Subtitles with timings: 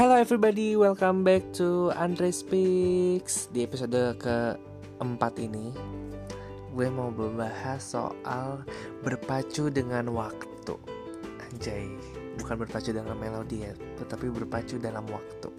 [0.00, 3.52] Hello everybody, welcome back to Andre Speaks.
[3.52, 5.76] Di episode keempat ini
[6.72, 8.64] Gue mau membahas soal
[9.04, 10.72] berpacu dengan waktu.
[11.44, 11.84] Anjay,
[12.40, 15.52] bukan berpacu dalam melodi ya Tetapi berpacu dalam waktu.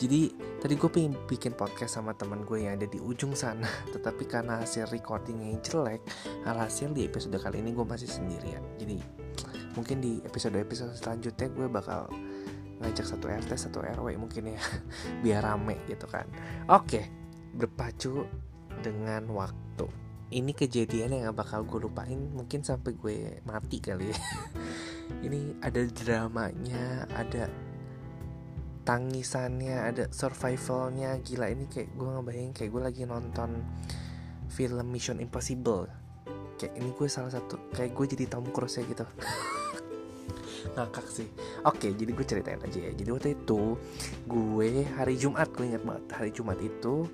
[0.00, 0.32] Jadi
[0.64, 4.64] tadi gue pengen bikin podcast sama teman gue yang ada di ujung sana Tetapi karena
[4.64, 6.00] hasil recordingnya yang jelek
[6.48, 8.64] Alhasil di episode kali ini gue masih sendirian.
[8.80, 8.96] Jadi
[9.76, 12.08] mungkin di episode-episode selanjutnya gue bakal
[12.78, 14.60] ngajak satu RT satu RW mungkin ya.
[15.24, 16.26] Biar rame gitu kan.
[16.70, 17.10] Oke
[17.58, 18.26] berpacu
[18.80, 19.86] dengan waktu.
[20.28, 23.16] Ini kejadian yang gak bakal gue lupain mungkin sampai gue
[23.48, 24.18] mati kali ya.
[25.24, 27.48] Ini ada dramanya ada
[28.84, 31.16] tangisannya ada survivalnya.
[31.24, 33.64] Gila ini kayak gue ngebayang kayak gue lagi nonton
[34.52, 35.88] film Mission Impossible.
[36.60, 39.06] Kayak ini gue salah satu kayak gue jadi Tom Cruise ya gitu
[40.74, 41.28] ngakak sih.
[41.64, 42.92] Oke jadi gue ceritain aja ya.
[42.92, 43.76] Jadi waktu itu
[44.26, 46.04] gue hari Jumat gue ingat banget.
[46.12, 47.06] Hari Jumat itu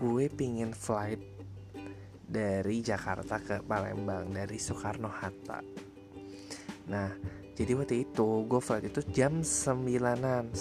[0.00, 1.20] gue pingin flight
[2.30, 5.60] dari Jakarta ke Palembang dari Soekarno Hatta.
[6.90, 7.10] Nah
[7.54, 10.54] jadi waktu itu gue flight itu jam 9an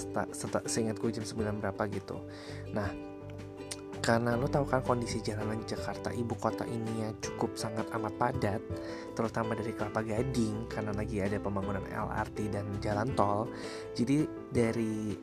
[0.68, 2.20] seingat gue jam 9 berapa gitu.
[2.76, 3.09] Nah
[4.00, 8.62] karena lo tahu kan kondisi jalanan Jakarta ibu kota ini ya cukup sangat amat padat
[9.14, 13.52] terutama dari Kelapa Gading karena lagi ada pembangunan LRT dan jalan tol.
[13.94, 15.14] Jadi dari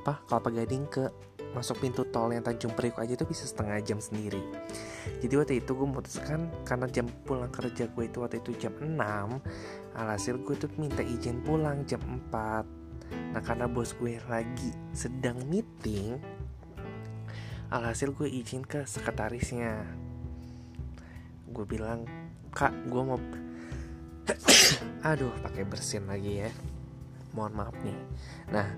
[0.00, 1.04] apa Kelapa Gading ke
[1.52, 4.40] masuk pintu tol yang Tanjung Priok aja itu bisa setengah jam sendiri.
[5.18, 8.94] Jadi waktu itu gue memutuskan karena jam pulang kerja gue itu waktu itu jam 6
[9.98, 11.98] alhasil gue tuh minta izin pulang jam
[12.30, 12.78] 4
[13.32, 16.20] nah karena bos gue lagi sedang meeting
[17.68, 19.84] alhasil gue izin ke sekretarisnya.
[21.52, 22.08] Gue bilang
[22.48, 23.20] kak gue mau
[25.08, 26.50] aduh pakai bersin lagi ya.
[27.36, 27.98] Mohon maaf nih.
[28.52, 28.68] Nah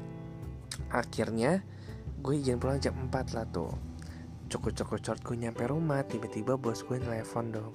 [0.90, 1.62] akhirnya
[2.18, 3.70] gue izin pulang jam 4 lah tuh.
[4.50, 7.74] Cukup cukup short gue nyampe rumah tiba-tiba bos gue telepon dong.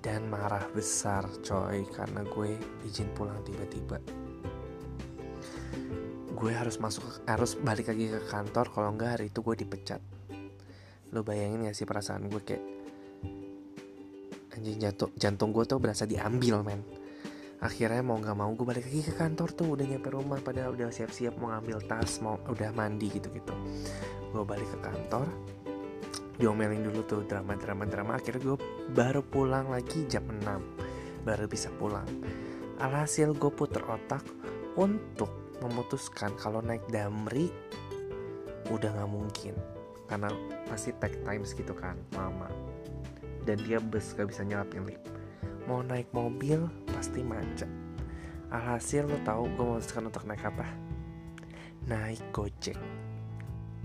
[0.00, 2.56] Dan marah besar coy karena gue
[2.88, 4.00] izin pulang tiba-tiba.
[6.32, 10.00] Gue harus masuk harus balik lagi ke kantor kalau enggak hari itu gue dipecat
[11.12, 12.64] lo bayangin gak sih perasaan gue kayak
[14.58, 16.82] anjing jantung jantung gue tuh berasa diambil men.
[17.58, 20.94] Akhirnya mau nggak mau gue balik lagi ke kantor tuh udah nyampe rumah padahal udah
[20.94, 23.50] siap-siap mau ngambil tas mau udah mandi gitu gitu
[24.30, 25.26] gue balik ke kantor
[26.38, 28.58] diomelin dulu tuh drama drama drama akhirnya gue
[28.94, 32.06] baru pulang lagi jam 6 baru bisa pulang.
[32.78, 34.22] Alhasil gue puter otak
[34.78, 37.50] untuk memutuskan kalau naik damri
[38.70, 39.54] udah nggak mungkin
[40.08, 40.32] karena
[40.66, 42.48] pasti tag times gitu kan lama.
[43.44, 45.04] Dan dia bus gak bisa nyelapin lift.
[45.68, 47.68] Mau naik mobil pasti macet.
[48.48, 50.64] Alhasil lo tahu gue memutuskan untuk naik apa?
[51.84, 52.76] Naik gojek.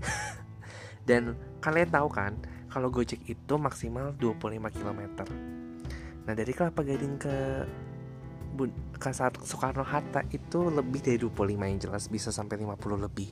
[1.08, 2.36] Dan kalian tahu kan
[2.74, 5.00] kalau gojek itu maksimal 25 km
[6.24, 7.36] nah dari kelapa gading ke
[8.96, 9.08] ke
[9.44, 13.28] Soekarno Hatta itu lebih dari 25 yang jelas bisa sampai 50 lebih.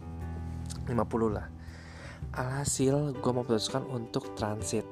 [0.91, 0.99] 50
[1.31, 1.47] lah
[2.33, 4.87] alhasil gue memutuskan untuk transit.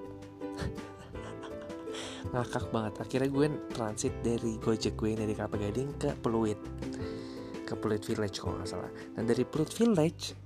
[2.30, 2.94] Ngakak banget.
[3.00, 6.60] Akhirnya gue transit dari gojek gue dari Kelapa Gading ke Peluit.
[7.64, 8.92] Ke Peluit Village kalau nggak salah.
[9.16, 10.36] Dan dari Peluit Village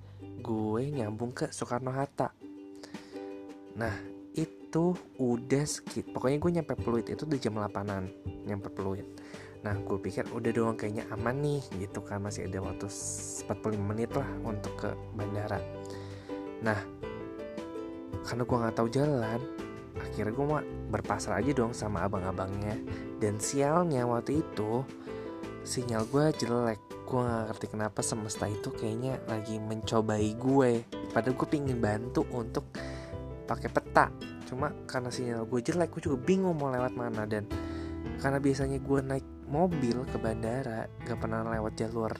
[0.44, 2.30] gue nyambung ke Soekarno Hatta.
[3.74, 3.94] Nah
[4.34, 8.06] itu udah skip pokoknya gue nyampe Peluit itu di jam 8an
[8.46, 9.06] nyampe Peluit.
[9.66, 12.22] Nah gue pikir udah doang kayaknya aman nih gitu kan.
[12.22, 15.58] Masih ada waktu 45 menit lah untuk ke bandara
[16.64, 16.80] Nah,
[18.24, 19.40] karena gue nggak tahu jalan,
[20.00, 22.80] akhirnya gue mau berpasrah aja dong sama abang-abangnya.
[23.20, 24.80] Dan sialnya waktu itu
[25.60, 26.80] sinyal gue jelek.
[27.04, 30.88] Gue gak ngerti kenapa semesta itu kayaknya lagi mencobai gue.
[31.12, 32.72] Padahal gue pingin bantu untuk
[33.44, 34.08] pakai peta.
[34.48, 37.44] Cuma karena sinyal gue jelek, gue juga bingung mau lewat mana dan
[38.24, 42.12] karena biasanya gue naik mobil ke bandara gak pernah lewat jalur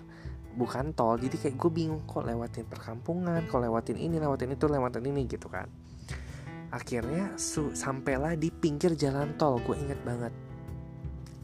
[0.55, 5.05] bukan tol jadi kayak gue bingung kok lewatin perkampungan kok lewatin ini lewatin itu lewatin
[5.05, 5.67] ini gitu kan.
[6.71, 10.35] Akhirnya su sampailah di pinggir jalan tol gue inget banget.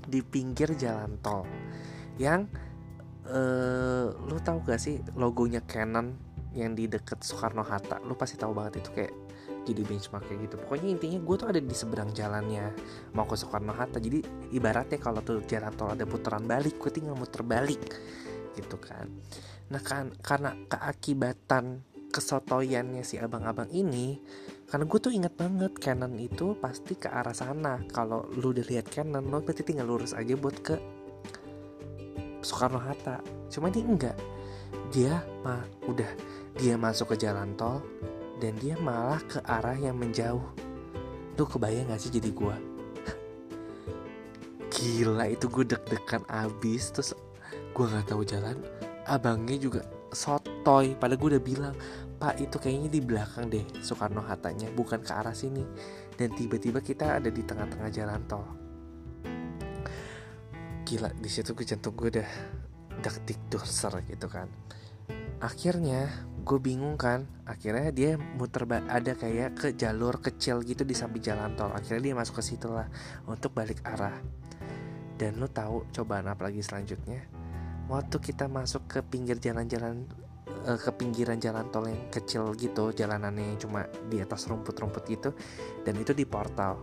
[0.06, 1.46] Di pinggir jalan tol
[2.18, 2.50] yang
[3.30, 6.14] uh, lu tahu gak sih logonya Canon
[6.50, 8.02] yang di deket Soekarno Hatta?
[8.02, 9.14] Lu pasti tahu banget itu kayak
[9.70, 10.56] jadi benchmark kayak gitu.
[10.66, 12.74] Pokoknya intinya gue tuh ada di seberang jalannya
[13.14, 14.02] mau ke Soekarno Hatta.
[14.02, 17.82] Jadi ibaratnya kalau tuh jalan tol ada putaran balik gue tinggal muter balik
[18.56, 19.06] gitu kan.
[19.70, 24.18] Nah kan karena keakibatan kesotoyannya si abang-abang ini
[24.66, 27.82] karena gue tuh inget banget Canon itu pasti ke arah sana.
[27.90, 30.76] Kalau lu udah lihat Canon lo berarti tinggal lurus aja buat ke
[32.40, 33.20] Soekarno Hatta
[33.50, 34.18] cuma ini enggak.
[34.90, 36.10] Dia mah udah
[36.58, 37.82] dia masuk ke jalan tol
[38.42, 40.42] dan dia malah ke arah yang menjauh.
[41.38, 42.70] Tuh kebayang gak sih jadi gue
[44.80, 47.12] gila itu gue deg-degan abis terus
[47.80, 48.60] gue nggak tahu jalan
[49.08, 49.80] abangnya juga
[50.12, 50.92] sotoy.
[51.00, 51.72] Pada gue udah bilang
[52.20, 55.64] pak itu kayaknya di belakang deh Soekarno Hattanya bukan ke arah sini.
[56.12, 58.44] Dan tiba-tiba kita ada di tengah-tengah jalan tol
[60.84, 62.30] gila di situ gue jantung gue udah
[63.00, 64.52] dektik doser gitu kan.
[65.40, 66.12] Akhirnya
[66.44, 67.24] gue bingung kan.
[67.48, 71.72] Akhirnya dia muter ada kayak ke jalur kecil gitu di samping jalan tol.
[71.72, 72.92] Akhirnya dia masuk ke situ lah
[73.24, 74.20] untuk balik arah.
[75.16, 77.39] Dan lo tahu cobaan apa lagi selanjutnya
[77.90, 80.06] waktu kita masuk ke pinggir jalan-jalan
[80.62, 85.34] uh, ke pinggiran jalan tol yang kecil gitu jalanannya cuma di atas rumput-rumput gitu
[85.82, 86.78] dan itu di portal.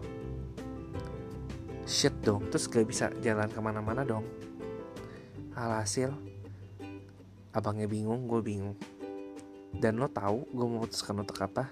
[1.88, 4.28] Shit dong terus gak bisa jalan ke mana-mana dong.
[5.56, 6.12] Alhasil
[7.56, 8.76] abangnya bingung gue bingung.
[9.72, 11.72] Dan lo tahu gue memutuskan untuk apa?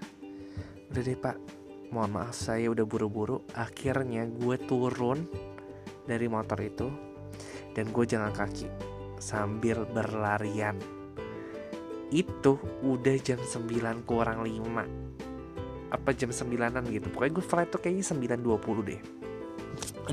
[0.95, 1.35] Udah deh pak.
[1.91, 3.43] Mohon maaf saya udah buru-buru.
[3.51, 5.27] Akhirnya gue turun
[6.07, 6.87] dari motor itu
[7.75, 8.84] dan gue jalan kaki
[9.25, 10.77] sambil berlarian.
[12.13, 15.05] Itu udah jam 9 kurang 5
[15.89, 17.09] apa jam 9an gitu.
[17.09, 18.05] Pokoknya gue flight tuh kayaknya
[18.37, 19.01] 9.20 deh.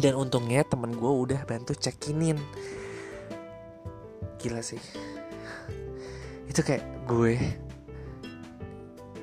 [0.00, 2.41] Dan untungnya temen gue udah bantu check-inin
[4.41, 4.81] gila sih.
[6.49, 7.37] Itu kayak gue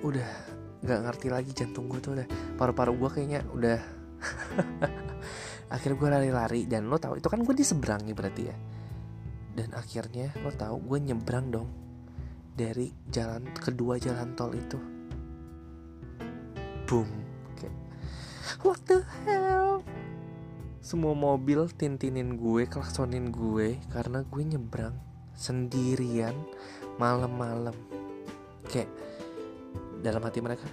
[0.05, 0.29] udah
[0.79, 3.79] nggak ngerti lagi jantung gue tuh udah paru-paru gue kayaknya udah
[5.75, 8.55] akhirnya gue lari-lari dan lo tahu itu kan gue di seberang nih berarti ya
[9.59, 11.67] dan akhirnya lo tahu gue nyebrang dong
[12.55, 14.79] dari jalan kedua jalan tol itu.
[16.87, 17.11] Boom.
[17.59, 17.75] Kayak
[18.63, 19.83] what the hell?
[20.79, 24.95] Semua mobil tintinin gue klaksonin gue karena gue nyebrang
[25.35, 26.35] sendirian
[26.95, 27.75] malam-malam.
[28.71, 28.87] Kayak
[29.99, 30.71] dalam hati mereka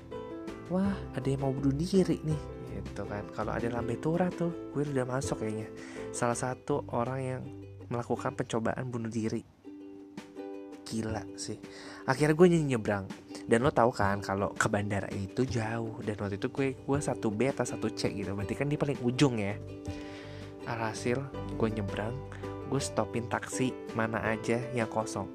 [0.71, 2.43] wah ada yang mau bunuh diri nih.
[2.87, 3.27] Gitu kan.
[3.35, 5.67] Kalau ada lambe turah tuh gue udah masuk kayaknya.
[6.15, 7.43] Salah satu orang yang
[7.91, 9.43] melakukan pencobaan bunuh diri.
[10.87, 11.59] Gila sih.
[12.07, 13.05] Akhirnya gue nyebrang.
[13.47, 15.99] Dan lo tau kan kalau ke bandara itu jauh.
[16.03, 18.35] Dan waktu itu gue gue satu B atau satu C gitu.
[18.35, 19.59] Berarti kan di paling ujung ya.
[20.67, 21.19] Alhasil
[21.59, 22.15] gue nyebrang.
[22.71, 25.31] Gue stopin taksi mana aja yang kosong.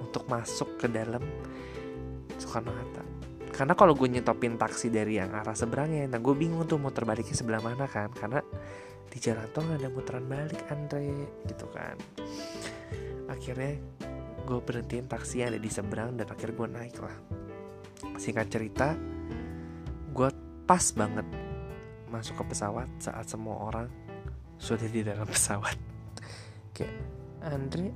[0.00, 1.20] Untuk masuk ke dalam
[2.40, 3.04] Soekarno Hatta.
[3.52, 7.36] Karena kalau gue nyetopin taksi dari yang arah seberangnya nah gue bingung tuh muter baliknya
[7.36, 8.08] sebelah mana kan.
[8.12, 8.40] Karena
[9.08, 11.96] di jalan tol ada muteran balik Andre gitu kan.
[13.28, 13.80] Akhirnya
[14.44, 17.16] gue berhentiin taksi yang ada di seberang dan akhirnya gue naik lah.
[18.20, 18.88] Singkat cerita
[20.12, 20.30] gue
[20.68, 21.26] pas banget
[22.08, 23.88] masuk ke pesawat saat semua orang
[24.60, 25.76] sudah di dalam pesawat.
[26.76, 26.96] Kayak
[27.44, 27.88] Andre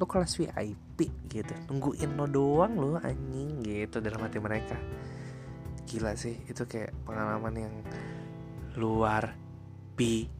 [0.00, 4.76] lo kelas VIP gitu nungguin lo doang lo anjing gitu dalam hati mereka.
[5.84, 7.74] Gila sih itu kayak pengalaman yang
[8.80, 9.34] luar
[9.98, 10.39] biasa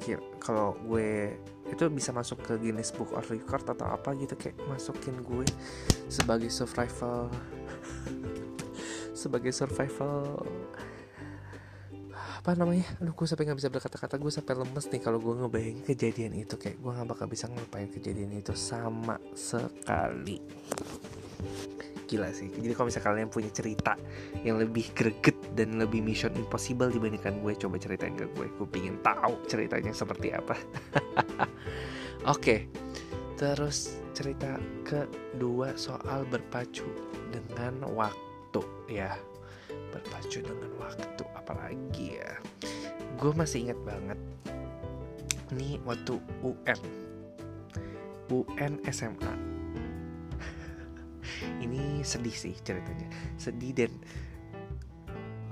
[0.00, 1.34] gila kalau gue
[1.66, 5.44] itu bisa masuk ke Guinness Book of Record atau apa gitu kayak masukin gue
[6.06, 7.26] sebagai survival
[9.20, 10.46] sebagai survival
[12.46, 12.86] apa namanya?
[13.02, 16.54] Aduh gue sampai nggak bisa berkata-kata gue sampai lemes nih kalau gue ngebayangin kejadian itu.
[16.54, 20.38] Kayak gue nggak bakal bisa ngelupain kejadian itu sama sekali
[22.06, 22.48] gila sih.
[22.48, 23.98] Jadi kalau misalnya kalian punya cerita
[24.46, 28.46] yang lebih greget dan lebih mission impossible dibandingkan gue coba ceritain ke gue.
[28.56, 30.54] Gue pingin tahu ceritanya seperti apa.
[32.26, 32.60] Oke okay.
[33.36, 36.86] terus cerita kedua soal berpacu
[37.34, 39.12] dengan waktu ya.
[39.92, 42.32] Berpacu dengan waktu apalagi ya.
[43.20, 44.18] Gue masih ingat banget
[45.54, 46.80] ini waktu UN
[48.30, 49.55] UN SMA
[51.66, 53.10] ini sedih sih ceritanya.
[53.36, 53.92] Sedih dan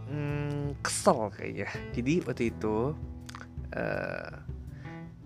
[0.09, 1.69] hmm, kesel kayaknya.
[1.93, 2.95] Jadi waktu itu
[3.75, 4.35] uh,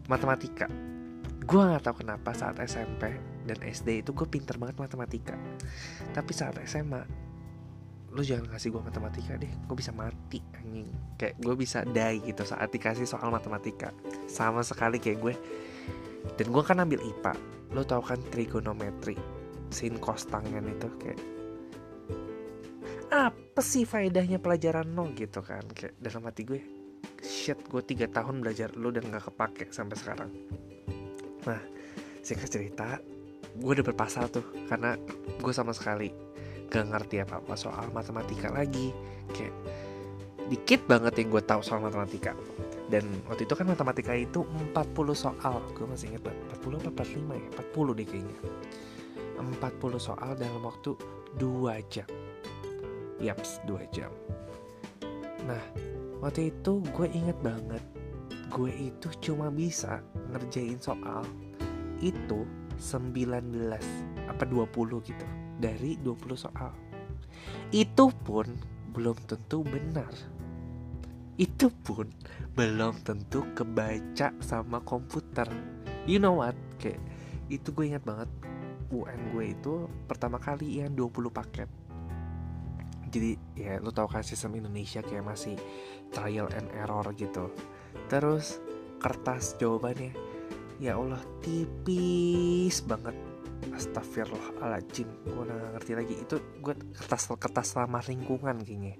[0.08, 0.66] matematika.
[1.48, 3.16] Gue nggak tahu kenapa saat SMP
[3.48, 5.36] dan SD itu gue pinter banget matematika.
[6.12, 7.04] Tapi saat SMA
[8.08, 9.52] lu jangan kasih gue matematika deh.
[9.68, 10.88] Gue bisa mati anjing.
[11.20, 13.92] Kayak gue bisa die gitu saat dikasih soal matematika.
[14.28, 15.34] Sama sekali kayak gue.
[16.36, 17.36] Dan gue kan ambil IPA
[17.76, 19.37] lo tau kan trigonometri
[19.68, 21.20] sin cos tangen itu kayak
[23.08, 26.60] apa sih faedahnya pelajaran no gitu kan kayak dalam hati gue
[27.24, 30.30] shit gue tiga tahun belajar lo dan gak kepake sampai sekarang.
[31.48, 31.60] Nah
[32.20, 33.00] singkat cerita
[33.58, 34.94] gue udah berpasal tuh karena
[35.40, 36.12] gue sama sekali
[36.68, 38.92] gak ngerti apa-apa soal matematika lagi.
[39.32, 39.56] Kayak
[40.52, 42.36] dikit banget yang gue tahu soal matematika.
[42.88, 47.36] Dan waktu itu kan matematika itu 40 soal gue masih inget banget 40 apa 45
[47.36, 47.48] ya?
[47.74, 48.36] 40 deh kayaknya
[49.38, 50.98] 40 soal dalam waktu
[51.38, 52.08] 2 jam.
[53.22, 54.10] Yaps 2 jam.
[55.46, 55.62] Nah
[56.18, 57.82] waktu itu gue inget banget
[58.48, 60.00] gue itu cuma bisa
[60.32, 61.22] ngerjain soal
[62.00, 62.48] itu
[62.80, 63.28] 19
[64.30, 65.26] apa 20 gitu
[65.58, 66.72] dari 20 soal.
[67.74, 68.46] Itu pun
[68.94, 70.10] belum tentu benar.
[71.38, 72.10] Itu pun
[72.58, 75.46] belum tentu kebaca sama komputer.
[76.08, 76.56] You know what?
[76.80, 77.02] Kayak
[77.52, 78.30] itu gue ingat banget
[78.88, 79.74] UN gue itu
[80.08, 81.68] pertama kali yang 20 paket.
[83.08, 85.56] Jadi ya lo tau kan sistem Indonesia kayak masih
[86.12, 87.52] trial and error gitu.
[88.08, 88.60] Terus
[89.00, 90.12] kertas jawabannya
[90.78, 93.16] ya Allah tipis banget.
[93.58, 96.14] Astagfirullahaladzim Gue gak ngerti lagi.
[96.18, 98.96] Itu gue kertas kertas ramah lingkungan kayaknya.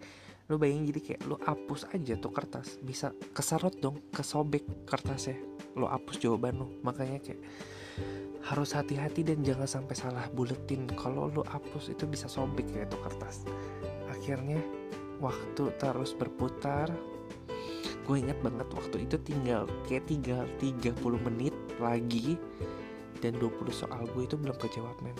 [0.49, 2.80] Lu bayangin jadi kayak lu hapus aja tuh kertas.
[2.80, 5.37] Bisa keserot dong kesobek kertasnya.
[5.76, 6.66] Lu hapus jawaban lu.
[6.83, 7.40] Makanya kayak
[8.49, 13.00] harus hati-hati dan jangan sampai salah buletin kalau lu hapus itu bisa sobek kayak tuh
[13.05, 13.45] kertas.
[14.09, 14.62] Akhirnya
[15.21, 16.88] waktu terus berputar
[18.09, 20.97] gue inget banget waktu itu tinggal kayak tinggal 30
[21.28, 22.40] menit lagi
[23.21, 25.12] dan 20 soal gue itu belum kejawab men.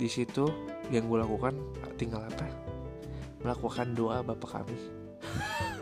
[0.00, 0.48] Di situ
[0.88, 1.52] yang gue lakukan
[2.00, 2.48] tinggal apa?
[3.44, 4.78] Melakukan doa bapak kami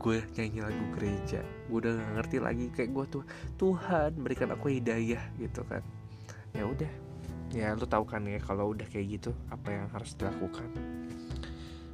[0.00, 1.44] gue nyanyi lagu gereja.
[1.68, 3.24] Gue udah gak ngerti lagi kayak gue tuh
[3.60, 5.84] Tuhan berikan aku hidayah gitu kan.
[6.56, 6.92] Ya udah.
[7.52, 10.72] Ya lu tahu kan ya kalau udah kayak gitu apa yang harus dilakukan?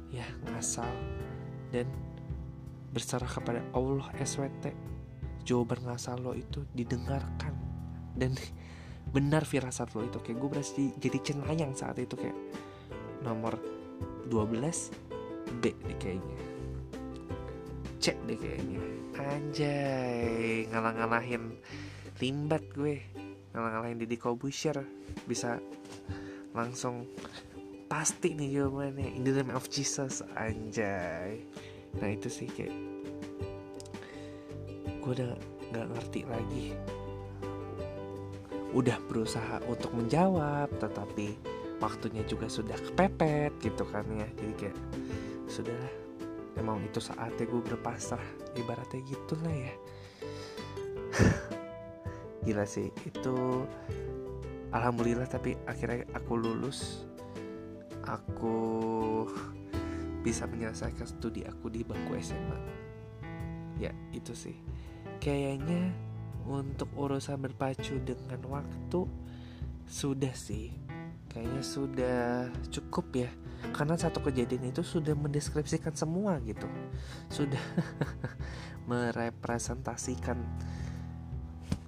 [0.07, 0.87] Ya ngasal.
[1.75, 1.91] Dan
[2.95, 4.71] berserah kepada Allah SWT
[5.43, 7.51] jawaban ngasal lo itu didengarkan.
[8.15, 8.39] Dan
[9.15, 10.23] benar firasat lo itu.
[10.23, 12.39] Kayak gue berarti jadi cenayang saat itu kayak
[13.19, 13.59] nomor
[14.31, 16.46] 12 B kayaknya
[18.07, 18.79] C deh kayaknya.
[19.19, 21.59] Anjay ngalah-ngalahin
[22.23, 23.03] limbat gue.
[23.51, 24.79] Ngalah-ngalahin Deddy Kobusher
[25.27, 25.59] bisa
[26.55, 27.03] langsung
[27.91, 29.11] pasti nih jawabannya.
[29.11, 31.43] In the name of Jesus anjay.
[31.99, 32.71] Nah itu sih kayak
[35.03, 35.35] gue udah
[35.75, 36.71] nggak ngerti lagi.
[38.71, 41.35] Udah berusaha untuk menjawab tetapi
[41.83, 44.31] waktunya juga sudah kepepet gitu kan ya.
[44.39, 44.77] Jadi kayak
[45.51, 46.06] sudah
[46.57, 48.23] emang itu saatnya gue berpasrah.
[48.57, 49.73] Ibaratnya gitulah ya.
[52.45, 53.35] Gila sih itu
[54.73, 57.05] alhamdulillah tapi akhirnya aku lulus.
[58.07, 58.57] Aku
[60.23, 62.59] bisa menyelesaikan studi aku di bangku SMA
[63.77, 64.57] ya itu sih.
[65.21, 65.93] Kayaknya
[66.47, 69.05] untuk urusan berpacu dengan waktu
[69.87, 70.86] sudah sih
[71.37, 73.29] kayaknya sudah cukup ya.
[73.69, 76.65] Karena satu kejadian itu sudah mendeskripsikan semua gitu.
[77.29, 77.61] Sudah
[78.89, 80.41] merepresentasikan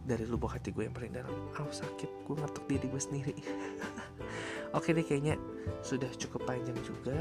[0.06, 1.34] dari lubuk hati gue yang paling dalam.
[1.58, 2.30] Oh sakit.
[2.30, 3.36] Gue ngetuk diri gue sendiri.
[4.78, 5.34] Oke deh kayaknya
[5.82, 7.18] sudah cukup panjang juga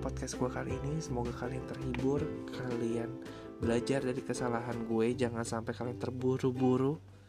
[0.00, 0.96] podcast gue kali ini.
[0.96, 2.24] Semoga kalian terhibur
[2.56, 3.20] kalian
[3.60, 5.12] belajar dari kesalahan gue.
[5.12, 7.19] Jangan sampai kalian terburu-buru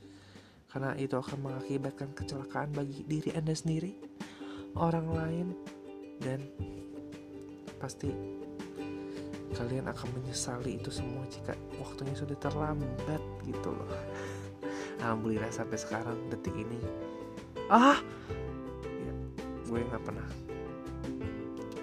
[0.71, 3.91] karena itu akan mengakibatkan kecelakaan bagi diri anda sendiri
[4.79, 5.47] orang lain
[6.23, 6.39] dan
[7.75, 8.15] pasti
[9.51, 13.91] kalian akan menyesali itu semua jika waktunya sudah terlambat gitu loh.
[15.03, 16.79] Alhamdulillah sampai sekarang detik ini.
[17.67, 17.99] Ah!
[18.87, 19.13] Ya,
[19.67, 20.27] gue nggak pernah.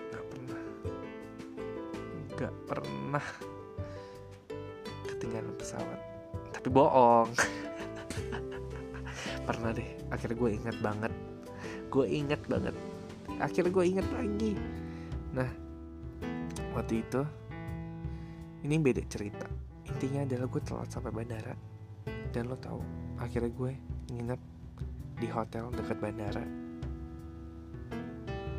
[0.08, 0.62] Nggak pernah.
[2.32, 3.26] Nggak pernah.
[5.04, 6.00] Ketinggalan pesawat.
[6.56, 7.28] Tapi bohong
[9.48, 10.12] pernah deh.
[10.12, 11.12] Akhirnya gue ingat banget.
[11.88, 12.76] Gue ingat banget.
[13.40, 14.52] Akhirnya gue ingat lagi.
[15.32, 15.48] Nah
[16.76, 17.24] waktu itu
[18.68, 19.48] ini beda cerita.
[19.88, 21.56] Intinya adalah gue telat sampai bandara.
[22.28, 22.84] Dan lo tahu
[23.16, 23.72] akhirnya gue
[24.12, 24.40] nginep
[25.16, 26.44] di hotel dekat bandara.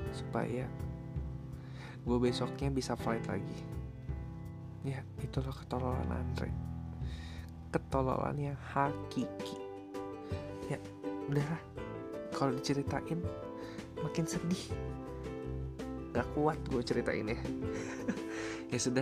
[0.09, 0.65] Supaya
[2.01, 3.59] gue besoknya bisa flight lagi.
[4.81, 6.49] Ya itulah ketololan Andre.
[7.69, 9.58] Ketololan yang hakiki
[11.29, 11.61] udahlah
[12.33, 13.21] kalau diceritain
[14.01, 14.63] makin sedih.
[16.09, 17.39] Gak kuat gue ceritain ya.
[18.69, 19.01] Ya sudah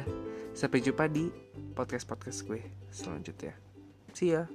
[0.55, 1.27] sampai jumpa di
[1.75, 3.51] podcast podcast gue selanjutnya.
[4.15, 4.47] See ya